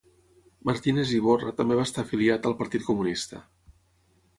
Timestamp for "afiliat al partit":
2.09-2.91